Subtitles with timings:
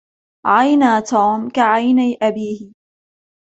[0.45, 2.71] عينا توم كعيني أبيه.